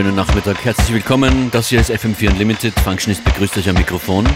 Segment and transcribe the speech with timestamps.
[0.00, 0.64] schönen Nachmittag.
[0.64, 1.50] Herzlich willkommen.
[1.50, 2.72] Das hier ist FM4 Unlimited.
[2.80, 4.26] Functionist begrüßt euch am Mikrofon.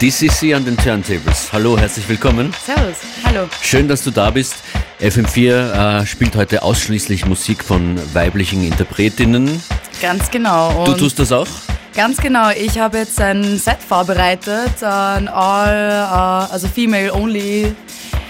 [0.00, 1.52] DCC an den Turntables.
[1.52, 2.54] Hallo, herzlich willkommen.
[2.64, 3.46] Servus, hallo.
[3.60, 4.54] Schön, dass du da bist.
[5.02, 9.62] FM4 äh, spielt heute ausschließlich Musik von weiblichen Interpretinnen.
[10.00, 10.86] Ganz genau.
[10.86, 11.48] du tust das auch?
[11.94, 12.48] Ganz genau.
[12.52, 17.74] Ich habe jetzt ein Set vorbereitet, ein all, uh, also female-only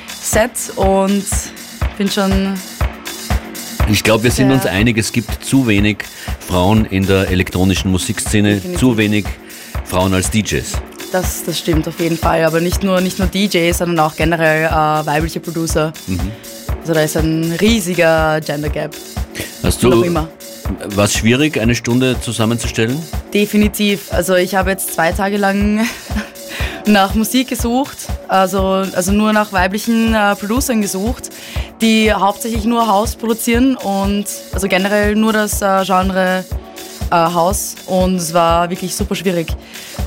[0.09, 1.25] Set und
[1.99, 2.59] bin schon
[3.87, 5.99] ich glaube, wir sind uns einig, es gibt zu wenig
[6.47, 8.81] Frauen in der elektronischen Musikszene, Definitiv.
[8.81, 9.25] zu wenig
[9.85, 10.73] Frauen als DJs.
[11.13, 14.67] Das, das stimmt auf jeden Fall, aber nicht nur, nicht nur DJs, sondern auch generell
[14.67, 15.93] äh, weibliche Producer.
[16.07, 16.21] Mhm.
[16.81, 18.95] Also da ist ein riesiger Gender Gap.
[19.63, 20.29] Hast du, immer.
[20.95, 23.01] War es schwierig, eine Stunde zusammenzustellen?
[23.33, 24.13] Definitiv.
[24.13, 25.87] Also ich habe jetzt zwei Tage lang
[26.87, 27.97] nach Musik gesucht,
[28.29, 31.31] also, also nur nach weiblichen äh, Producern gesucht,
[31.81, 36.45] die hauptsächlich nur House produzieren und also generell nur das äh, Genre
[37.11, 39.49] äh, House und es war wirklich super schwierig,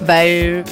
[0.06, 0.64] weil,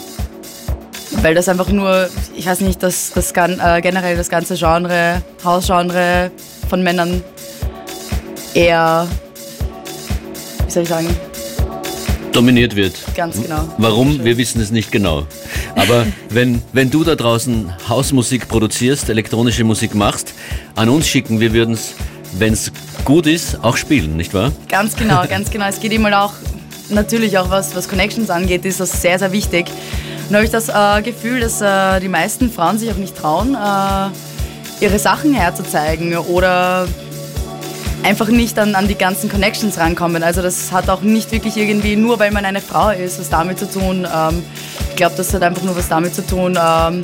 [1.21, 6.31] weil das einfach nur, ich weiß nicht, das, das äh, generell das ganze Genre, House-Genre
[6.69, 7.23] von Männern
[8.53, 9.07] eher,
[10.65, 11.07] wie soll ich sagen,
[12.31, 12.95] dominiert wird.
[13.15, 13.69] Ganz genau.
[13.77, 14.23] Warum?
[14.23, 15.25] Wir wissen es nicht genau.
[15.75, 20.33] Aber wenn, wenn du da draußen Hausmusik produzierst, elektronische Musik machst,
[20.75, 21.93] an uns schicken, wir würden es,
[22.37, 22.71] wenn es
[23.03, 24.51] gut ist, auch spielen, nicht wahr?
[24.69, 25.67] Ganz genau, ganz genau.
[25.67, 26.33] Es geht immer auch,
[26.89, 29.67] natürlich auch was, was Connections angeht, ist das sehr, sehr wichtig.
[30.27, 33.15] Und da habe ich das äh, Gefühl, dass äh, die meisten Frauen sich auch nicht
[33.15, 36.87] trauen, äh, ihre Sachen herzuzeigen oder
[38.03, 40.23] einfach nicht an, an die ganzen Connections rankommen.
[40.23, 43.59] Also das hat auch nicht wirklich irgendwie, nur weil man eine Frau ist, was damit
[43.59, 44.07] zu tun.
[44.11, 44.43] Ähm,
[44.95, 47.01] ich glaube, das hat einfach nur was damit zu tun, ähm,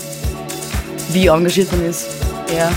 [1.11, 2.07] wie engagiert man ist.
[2.55, 2.71] Ja.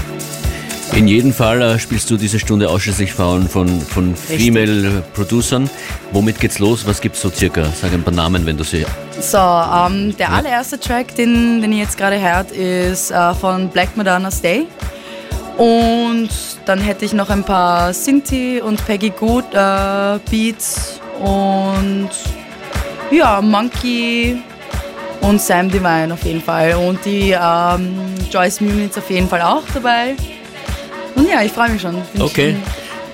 [0.92, 5.70] In jedem Fall äh, spielst du diese Stunde ausschließlich Frauen von, von Female Producern.
[6.10, 6.84] Womit geht's los?
[6.84, 7.62] Was gibt's so circa?
[7.80, 8.84] Sag ein paar Namen, wenn du sie.
[9.20, 13.96] So, ähm, der allererste Track, den, den ihr jetzt gerade hört, ist äh, von Black
[13.96, 14.66] Madonna Stay.
[15.58, 16.30] Und
[16.66, 22.10] dann hätte ich noch ein paar Sinti und Peggy Good äh, Beats und
[23.12, 24.42] ja, Monkey
[25.24, 26.74] und Sam Divine auf jeden Fall.
[26.74, 30.14] Und die ähm, Joyce Munitz auf jeden Fall auch dabei.
[31.14, 31.96] Und ja, ich freue mich schon.
[32.18, 32.56] okay.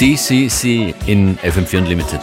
[0.01, 2.21] DCC in FM4 Unlimited.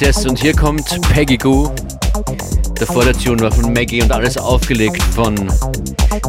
[0.00, 1.70] Yes, und hier kommt Peggy Goo.
[2.78, 5.34] Davor der Tune war von Maggie und alles aufgelegt von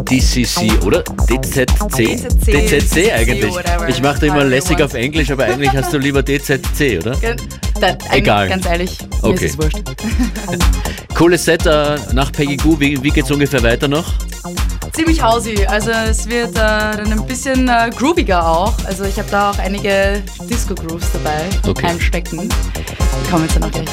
[0.10, 2.18] DCC oder DZC?
[2.46, 3.54] DZC eigentlich.
[3.88, 7.16] Ich mache da immer lässig auf Englisch, aber eigentlich hast du lieber DZC, oder?
[8.12, 8.48] Egal.
[8.50, 9.34] Ganz ehrlich, Okay.
[9.46, 9.80] ist es wurscht.
[11.16, 11.66] Cooles Set
[12.14, 12.80] nach Peggy Goo.
[12.80, 14.06] Wie, wie geht's ungefähr weiter noch?
[14.94, 18.74] Ziemlich hausy, also es wird äh, dann ein bisschen äh, grooviger auch.
[18.86, 21.86] Also ich habe da auch einige Disco-Grooves dabei Okay.
[21.86, 22.50] einstecken.
[23.28, 23.88] Die kommen jetzt dann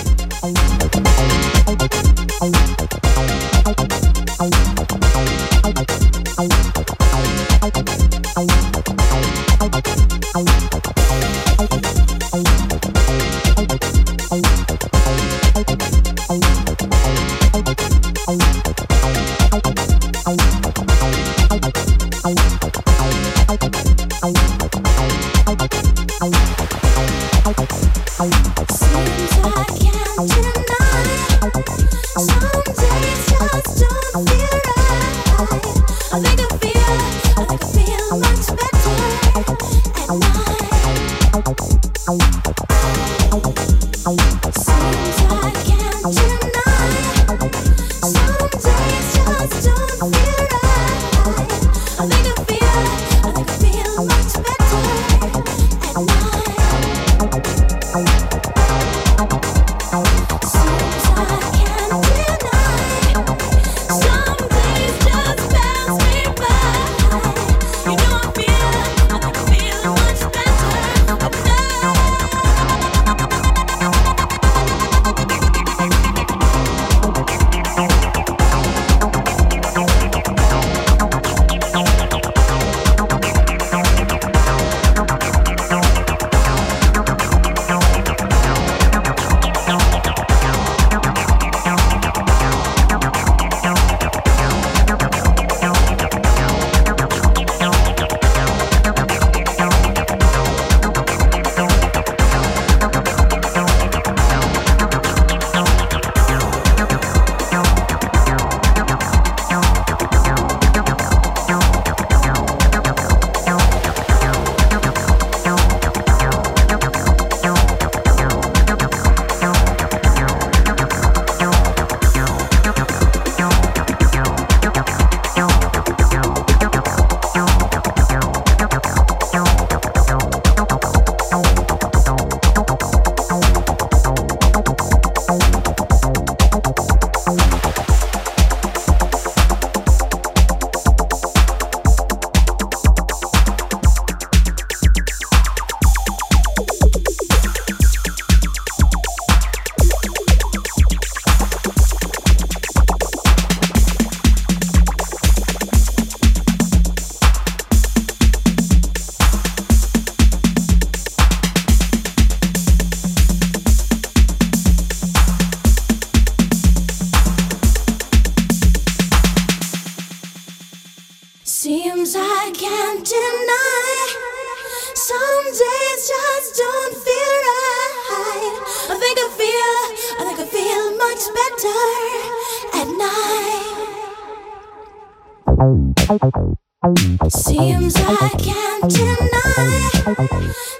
[187.30, 189.90] Seems I can't deny.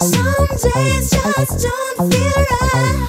[0.01, 3.01] Some days just don't feel right.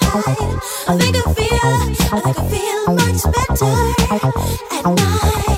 [0.87, 1.67] I think I feel,
[2.13, 3.75] I feel much better
[4.71, 5.55] at night.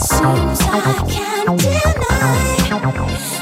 [0.00, 0.74] Seems I
[1.08, 3.41] can't deny.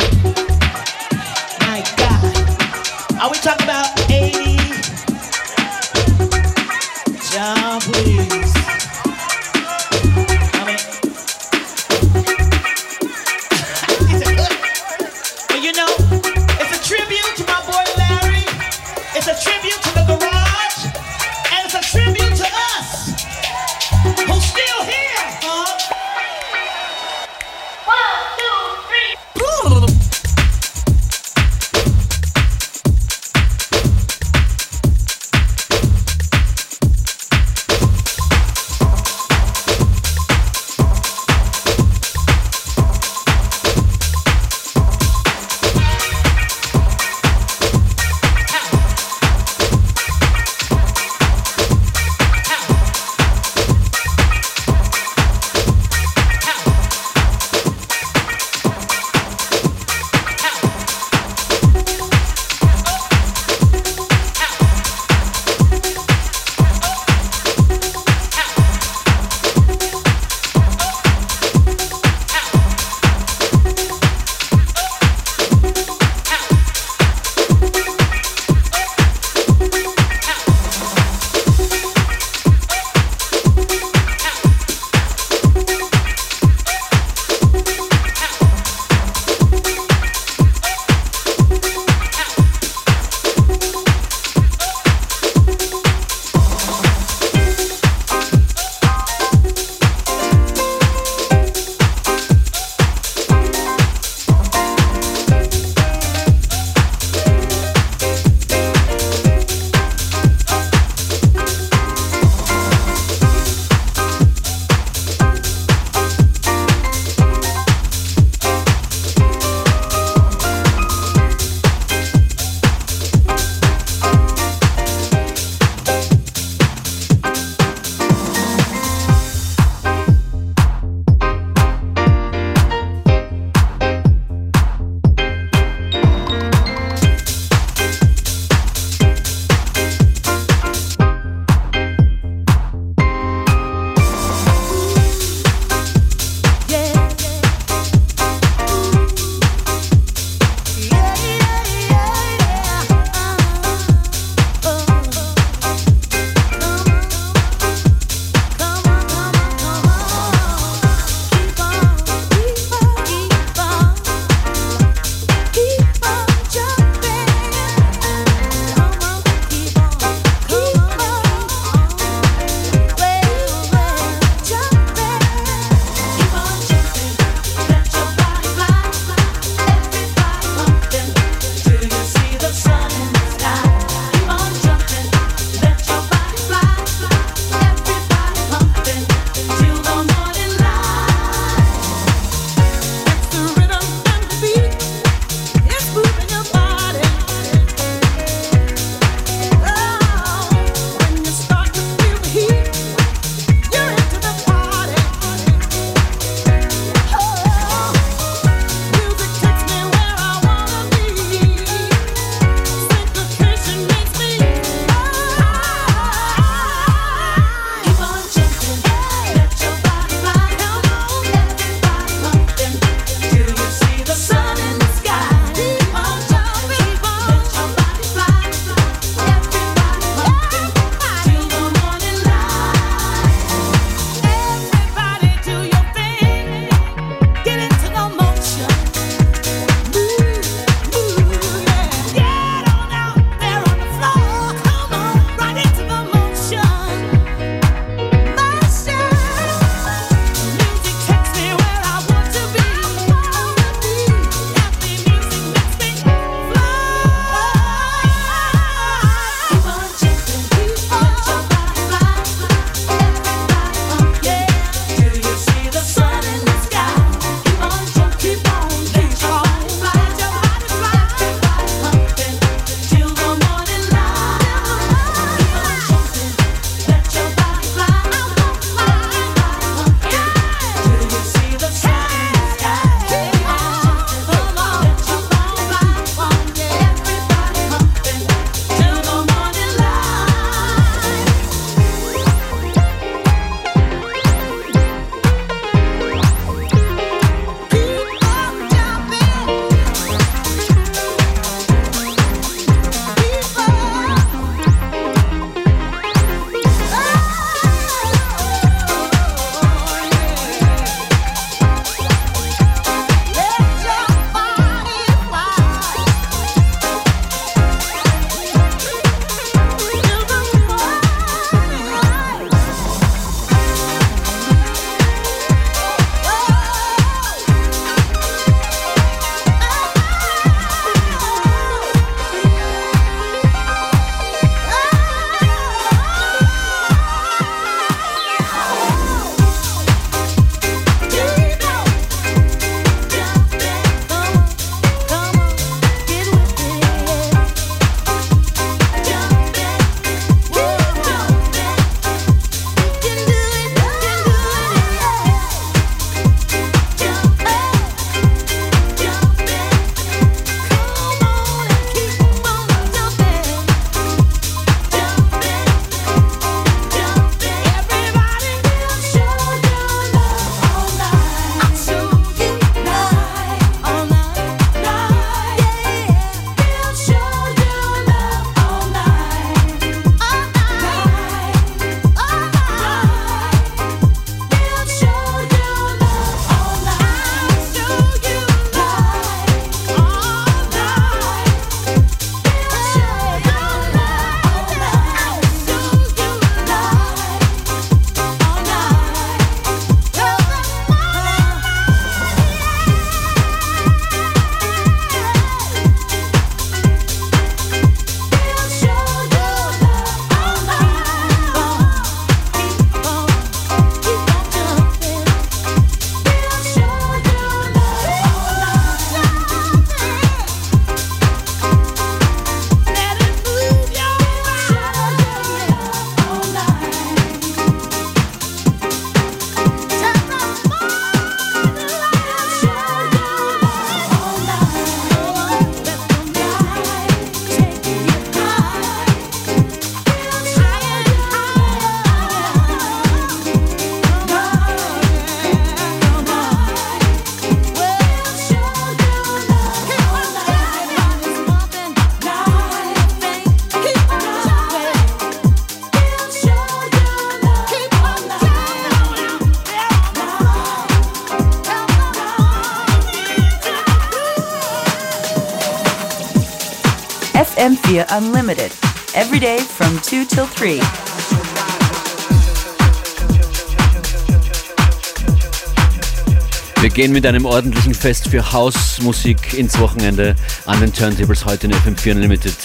[477.21, 482.55] mit einem ordentlichen Fest für Hausmusik ins Wochenende an den Turntables heute in FM4 Unlimited.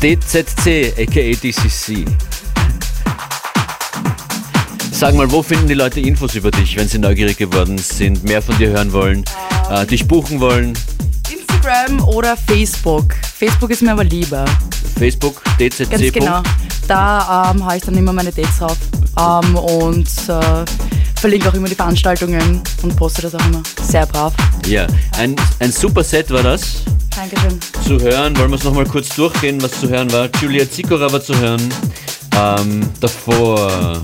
[0.00, 2.06] DZC, aka DCC.
[4.90, 8.40] Sag mal, wo finden die Leute Infos über dich, wenn sie neugierig geworden sind, mehr
[8.40, 9.24] von dir hören wollen,
[9.70, 10.72] äh, dich buchen wollen?
[11.30, 13.12] Instagram oder Facebook.
[13.36, 14.46] Facebook ist mir aber lieber.
[14.98, 15.90] Facebook, DZC.
[15.90, 16.42] Ganz genau.
[16.86, 18.78] Da ähm, habe ich dann immer meine Dates drauf
[19.18, 20.64] ähm, und äh,
[21.18, 23.62] verlinke auch immer die Veranstaltungen und poste das auch immer.
[23.82, 24.34] Sehr brav.
[24.66, 24.86] Ja,
[25.18, 26.82] ein, ein super Set war das.
[27.14, 27.58] Dankeschön.
[27.84, 30.28] Zu hören, wollen wir es nochmal kurz durchgehen, was zu hören war.
[30.40, 31.60] Julia Zikora war zu hören.
[32.36, 34.00] Ähm, davor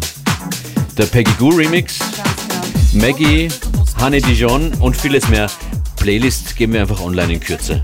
[0.98, 3.06] der Peggy Goo Remix, genau.
[3.06, 3.48] Maggie,
[4.00, 5.48] Honey Dijon und vieles mehr.
[5.96, 7.80] Playlist geben wir einfach online in Kürze.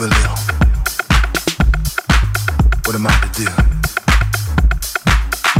[0.00, 0.36] Move a little.
[2.84, 3.46] What am I to do?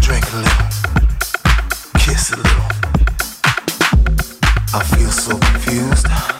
[0.00, 0.68] Drink a little
[1.98, 2.62] kiss a little.
[4.74, 6.37] I feel so confused.